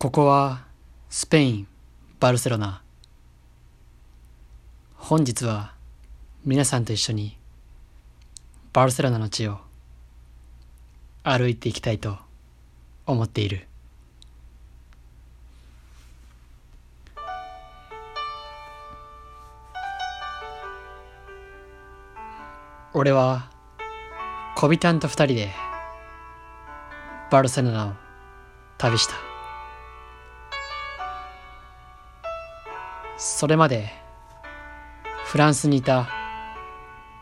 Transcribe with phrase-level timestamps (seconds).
[0.00, 0.64] ここは
[1.10, 1.66] スペイン・
[2.20, 2.80] バルセロナ。
[4.94, 5.74] 本日は
[6.42, 7.36] 皆さんと一緒に
[8.72, 9.58] バルセロナの地を
[11.22, 12.16] 歩いていきたいと
[13.04, 13.66] 思っている。
[22.94, 23.50] 俺は
[24.56, 25.50] 小ビタンと二人で
[27.30, 27.92] バルセロナを
[28.78, 29.29] 旅した。
[33.40, 33.88] それまで
[35.24, 36.10] フランスにいた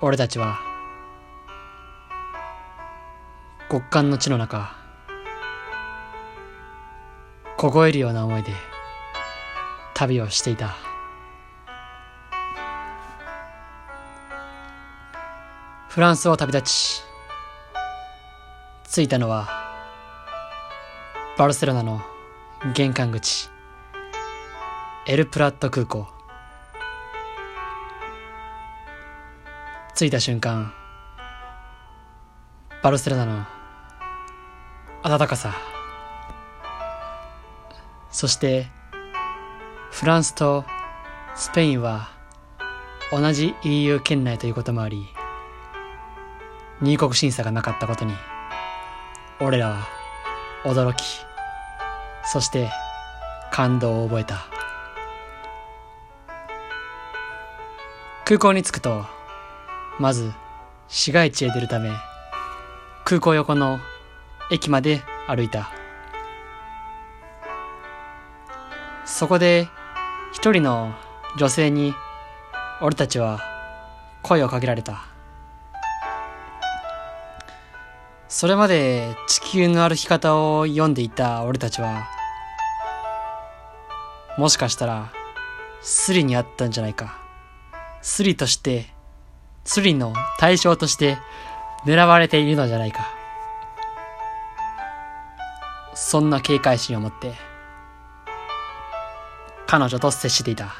[0.00, 0.60] 俺たちは
[3.68, 4.76] 極寒の地の中
[7.56, 8.52] 凍えるような思いで
[9.94, 10.76] 旅をしていた。
[15.88, 17.02] フランスを旅立ち
[18.88, 19.48] 着いたのは
[21.36, 22.00] バルセロナの
[22.72, 23.53] 玄関口。
[25.06, 26.06] エルプラット空港。
[29.94, 30.72] 着いた瞬間
[32.82, 33.44] バルセロナの
[35.02, 35.54] 暖かさ
[38.10, 38.66] そして
[39.92, 40.64] フランスと
[41.36, 42.08] スペインは
[43.12, 45.06] 同じ EU 圏内ということもあり
[46.82, 48.14] 入国審査がなかったことに
[49.40, 49.86] 俺らは
[50.64, 51.04] 驚き
[52.24, 52.68] そして
[53.52, 54.53] 感動を覚えた。
[58.26, 59.04] 空港に着くと
[59.98, 60.32] まず
[60.88, 61.90] 市街地へ出るため
[63.04, 63.80] 空港横の
[64.50, 65.70] 駅まで歩いた。
[69.04, 69.68] そこで
[70.32, 70.94] 一人の
[71.36, 71.94] 女性に
[72.80, 73.40] 俺たちは
[74.22, 75.04] 声をかけられた。
[78.28, 82.08] それまで地球の歩き方を読んでいた俺たちは
[84.38, 85.12] もしかしたら
[85.82, 87.23] スリにあったんじゃないか。
[88.06, 88.84] スリとして
[89.64, 91.16] スリの対象として
[91.86, 93.08] 狙われているのじゃないか。
[95.94, 97.32] そんな警戒心を持って
[99.66, 100.74] 彼女と接していた。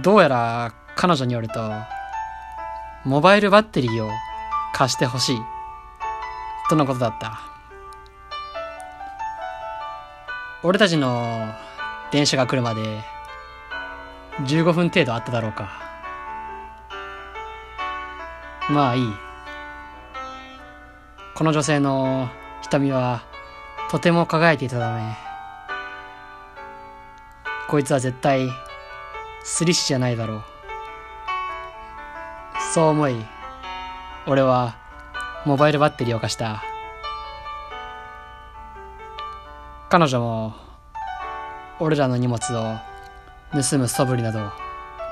[0.00, 1.60] どうやら彼女によると
[3.04, 4.08] モバイルバッテリーを
[4.72, 5.38] 貸してほしい
[6.70, 7.40] とのことだった。
[10.62, 11.52] 俺たちの
[12.12, 13.11] 電車が来るまで
[14.40, 15.70] 15分程度あっただろうか。
[18.70, 19.12] まあいい。
[21.34, 22.28] この女性の
[22.62, 23.22] 瞳は
[23.90, 25.02] とても輝いていたため
[27.68, 28.48] こいつは絶対
[29.42, 30.42] スリッシじゃないだろう。
[32.72, 33.16] そう思い
[34.26, 34.76] 俺は
[35.44, 36.62] モバイルバッテリーを貸した。
[39.88, 40.54] 彼女も
[41.80, 42.91] 俺らの荷物を
[43.52, 44.50] 盗む素振りなど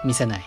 [0.05, 0.43] 見せない。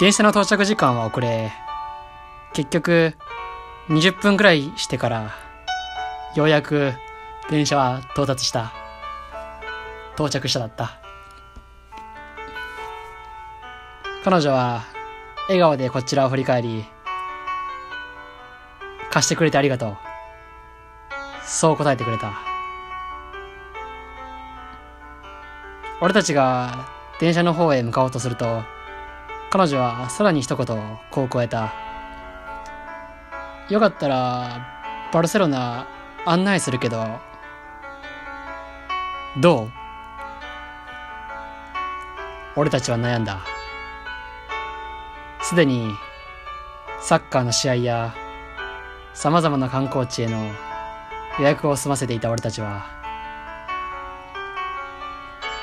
[0.00, 1.52] 電車の到着時間は遅れ。
[2.54, 3.14] 結局
[3.88, 5.34] 20分くらいしてから
[6.34, 6.92] ようやく
[7.50, 8.72] 電車は到達した。
[10.14, 11.00] 到着しただった。
[14.24, 14.84] 彼女は
[15.48, 16.84] 笑顔でこちらを振り返り
[19.10, 19.96] 貸してくれてありがとう。
[21.44, 22.47] そう答えてくれた。
[26.00, 26.88] 俺たちが
[27.20, 28.62] 電車の方へ向かおうとすると
[29.50, 30.66] 彼女はさらに一言
[31.10, 31.72] こう加えた。
[33.68, 35.86] よかったらバルセロナ
[36.24, 37.04] 案内するけど
[39.40, 39.70] どう？
[42.56, 43.40] 俺たちは悩んだ。
[45.42, 45.90] すでに
[47.00, 48.14] サッカーの試合や
[49.14, 50.52] さまざまな観光地への
[51.38, 52.97] 予約を済ませていた俺たちは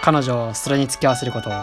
[0.06, 1.54] 彼女をそれに付き合わせることを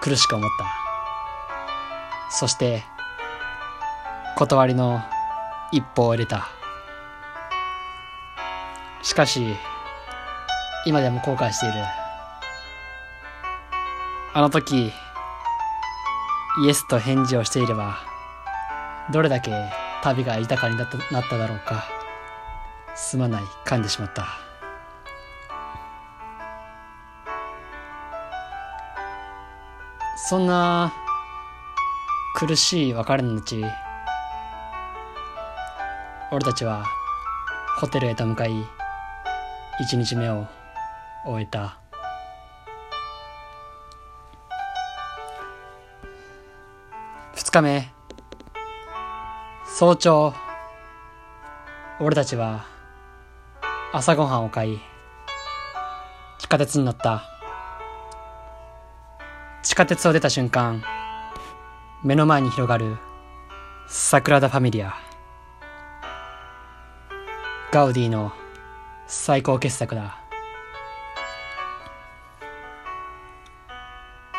[0.00, 2.30] 苦しく思った。
[2.30, 2.82] そして
[4.38, 5.02] 断りの
[5.70, 6.48] 一歩を入れた。
[9.02, 9.54] しかし
[10.86, 11.74] 今でも後悔している。
[14.32, 14.90] あの時
[16.64, 17.98] イエスと返事をしていれば
[19.12, 19.52] どれだけ
[20.02, 21.84] 旅が豊かになったなっただろうか。
[22.94, 23.42] すまない。
[23.66, 24.49] 噛んでしまった。
[30.30, 30.92] そんな
[32.36, 33.56] 苦しい別れの後
[36.30, 36.84] 俺たちは
[37.80, 38.52] ホテルへと向かい
[39.80, 40.46] 一日目を
[41.26, 41.80] 終えた
[47.34, 47.92] 2日目
[49.66, 50.32] 早朝、
[51.98, 52.66] 俺たちは
[53.92, 54.78] 朝ごはんを買い、
[56.38, 57.29] 地下鉄に乗った。
[59.80, 60.84] 下鉄を出た瞬間、
[62.02, 62.98] 目の前に広がる
[63.88, 64.92] サグラダ・ファミリア。
[67.72, 68.30] ガウディの
[69.06, 70.18] 最高傑作だ。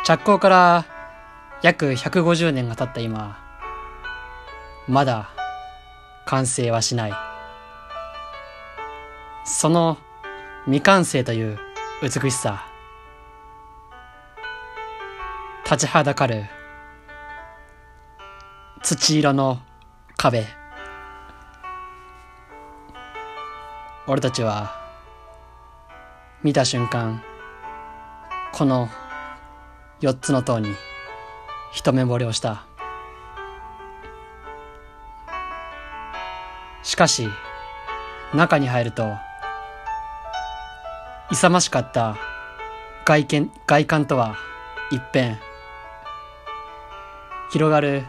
[0.06, 0.86] 着工から
[1.64, 3.40] 約150年が経った今、
[4.88, 5.32] まだ
[6.28, 7.14] 完成はしない。
[9.46, 9.98] その
[10.66, 11.58] 未完成という
[12.04, 12.71] 美しさ。
[15.72, 16.48] 立ちはだかる
[18.84, 19.62] 土色の
[20.18, 20.46] 壁。
[24.06, 24.76] 俺たちは
[26.44, 27.24] 見た瞬間、
[28.52, 28.90] この
[30.02, 30.68] 四つの塔に
[31.72, 32.66] 一目惚れをした。
[36.84, 37.30] しかし、
[38.34, 39.14] 中に入ると、
[41.32, 42.18] 勇ましかった
[43.06, 44.36] 外見、外観とは
[44.92, 45.40] 一変、
[47.52, 48.06] 広がる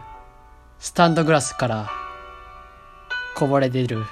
[0.79, 1.89] スタンドグラスから
[3.35, 4.05] こぼれ出る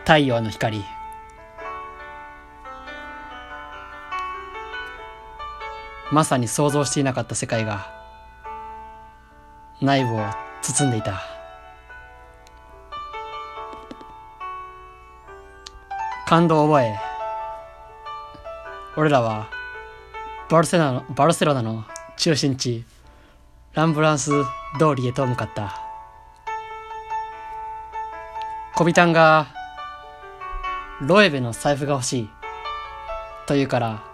[0.00, 0.84] 太陽の光。
[6.12, 7.90] まさに想像していなかった世界が
[9.80, 10.20] 内部を
[10.60, 11.22] 包んでいた。
[16.26, 16.98] 感動を覚え、
[18.98, 19.48] 俺らは
[20.50, 21.84] バルセロナのバルセロナの
[22.18, 22.84] 中心地、
[23.74, 24.30] ランブランス
[24.78, 25.76] 通りへと向かった。
[28.76, 29.48] 小ビタンが、
[31.00, 32.30] ロエベの財布が欲しい。
[33.48, 34.04] と言うから、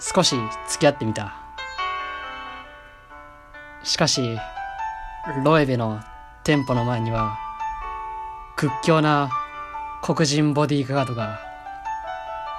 [0.00, 0.34] 少し
[0.68, 1.36] 付き合ってみた。
[3.84, 4.36] しかし、
[5.44, 6.00] ロエベの
[6.42, 7.38] 店舗の前には、
[8.56, 9.30] 屈強な
[10.02, 11.38] 黒人ボディーガードが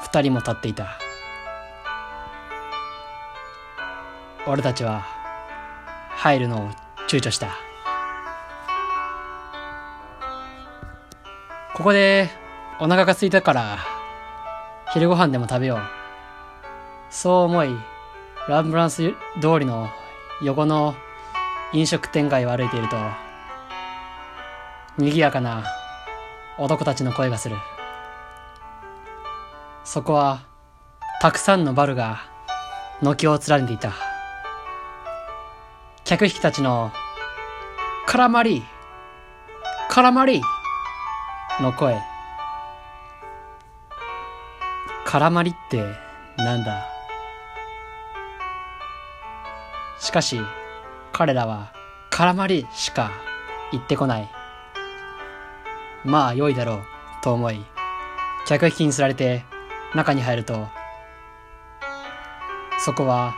[0.04, 0.88] 二人も立っていた。
[4.48, 5.06] 俺たちは
[6.24, 6.70] 入るのを
[7.10, 7.58] 躊躇した。
[11.75, 12.30] ここで
[12.80, 13.80] お腹が空いたから
[14.94, 15.80] 昼ご飯でも食べよう。
[17.10, 17.75] そう思い、
[18.48, 19.12] ランブランス
[19.42, 19.90] 通りの
[20.42, 20.96] 横の
[21.74, 22.96] 飲食店街を歩いていると、
[24.98, 25.66] 賑やかな
[26.58, 27.58] 男たちの声がする。
[29.84, 30.44] そこは、
[31.20, 32.22] たくさんのバルが
[33.02, 34.12] 軒を連ねていた。
[36.06, 36.92] 客引きたちの、
[38.08, 38.62] 絡まり
[39.90, 40.42] 絡まり
[41.62, 41.98] の声。
[45.08, 45.82] 絡まりって
[46.38, 46.86] なんだ？
[50.00, 50.42] しかし、
[51.14, 51.72] 彼らは
[52.12, 53.12] 絡まりしか
[53.72, 54.30] 言ってこない。
[56.04, 56.84] まあ良いだろう、
[57.22, 57.64] と思い、
[58.46, 59.46] 客引きに釣られて
[59.96, 60.68] 中に入ると、
[62.80, 63.34] そこは、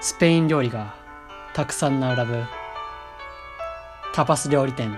[0.00, 0.97] スペイン料理が
[1.58, 2.44] たくさん並ぶ、
[4.14, 4.96] タパス料理店、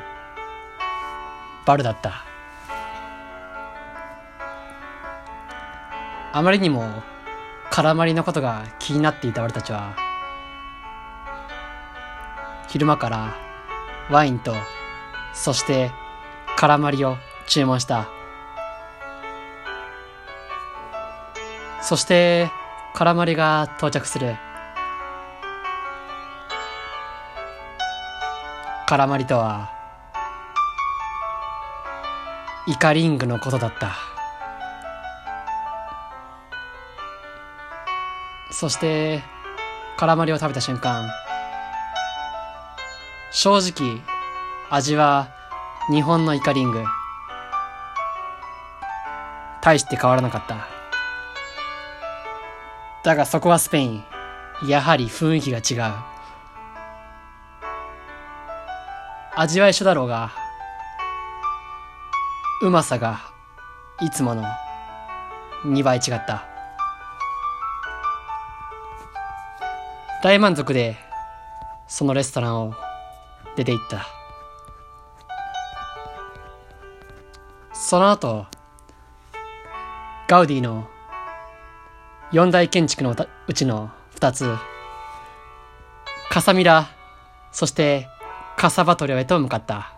[1.65, 2.23] バルだった。
[6.35, 6.85] あまりにも、
[7.71, 9.97] 絡まりのことが気になっていた俺たちは、
[12.69, 13.35] 昼間から
[14.11, 14.55] ワインと、
[15.33, 15.91] そして
[16.59, 18.07] 絡まりを注文した。
[21.81, 22.51] そして、
[22.95, 24.37] 絡まりが到着する。
[28.91, 29.71] 絡まりとは、
[32.67, 33.95] イカリングのことだった。
[38.51, 39.23] そして、
[39.97, 41.09] 絡まりを食べた瞬間、
[43.31, 44.03] 正直、
[44.71, 45.29] 味は
[45.93, 46.83] 日本のイカリング。
[49.63, 50.67] 大して変わらなかった。
[53.05, 54.05] だがそこはスペイン。
[54.67, 56.10] やはり雰囲気が違う。
[59.41, 60.33] 味は一緒だろうが、
[62.61, 63.23] うまさが
[64.03, 64.45] いつもの
[65.65, 66.45] 2倍違った。
[70.23, 70.99] 大満足で
[71.89, 72.75] そのレストランを
[73.57, 74.07] 出て行った。
[77.73, 78.45] その後、
[80.29, 80.87] ガウディの
[82.31, 83.17] 四大建築の
[83.49, 84.55] うちの二つ、
[86.29, 86.91] カサミラ、
[87.53, 88.07] そして
[88.61, 89.95] カサバトリョへと向かった。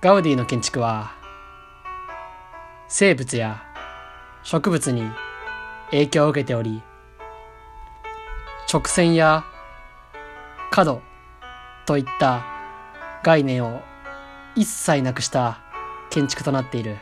[0.00, 1.12] ガウディの建築は、
[2.88, 3.62] 生物や
[4.42, 5.08] 植物に
[5.92, 6.82] 影響を受けており、
[8.72, 9.44] 直線や
[10.72, 11.02] 角、
[11.86, 12.44] といった
[13.22, 13.80] 概念を
[14.56, 15.60] 一切なくした
[16.10, 16.96] 建築となっている。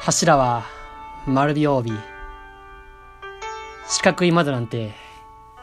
[0.00, 0.66] 柱は
[1.26, 2.17] 丸尾帯。
[3.90, 4.92] 四角い窓なんて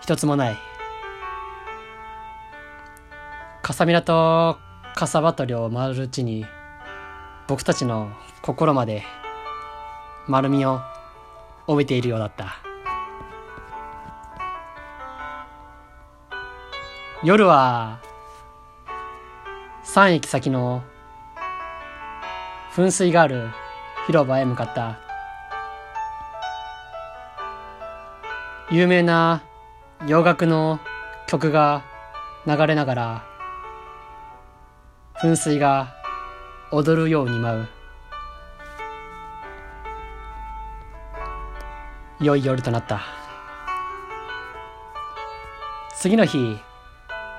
[0.02, 0.58] 一つもない。
[3.62, 4.58] かさみらと
[4.96, 6.46] かさばとりを回るうちに
[7.48, 8.10] 僕たちの
[8.42, 9.04] 心まで
[10.28, 10.82] 丸みを
[11.68, 12.58] 帯びているようだった。
[17.24, 18.00] 夜は
[19.86, 20.84] 3駅先の
[22.74, 23.50] 噴水がある
[24.08, 25.05] 広場へ向かった
[28.72, 29.44] 有名な
[30.08, 30.80] 洋楽の
[31.28, 31.84] 曲が
[32.48, 33.24] 流れながら
[35.22, 35.94] 噴水が
[36.72, 37.68] 踊るように舞う。
[42.20, 43.02] 良い夜となった。
[45.96, 46.58] 次の日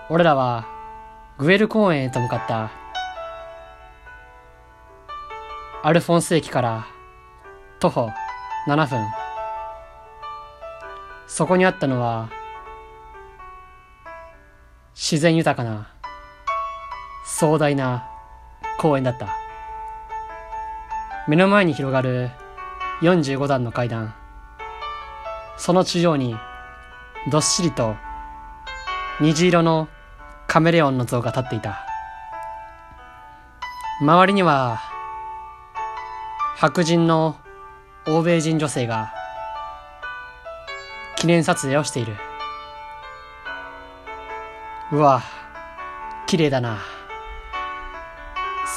[0.08, 0.64] 俺らは
[1.38, 2.70] グエル公園へと向かった。
[5.82, 6.86] アルフォンス駅から
[7.80, 8.10] 徒歩
[8.68, 9.25] 7分。
[11.36, 12.30] そこにあったのは
[14.94, 15.92] 自然豊かな
[17.26, 18.08] 壮大な
[18.78, 19.36] 公園だった。
[21.28, 22.30] 目の前に広がる
[23.02, 24.14] 45段の階段。
[25.58, 26.34] その中央に
[27.30, 27.96] どっしりと
[29.20, 29.88] 虹色の
[30.46, 31.84] カメレオンの像が立っていた。
[34.00, 34.80] 周りには
[36.56, 37.36] 白人の
[38.06, 39.12] 欧米人女性が
[41.26, 42.14] 記念撮影をしている。
[44.92, 45.24] うわ
[46.28, 46.78] 綺麗だな。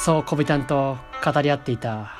[0.04, 2.10] そう小人と語り合っていた。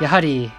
[0.00, 0.50] やはり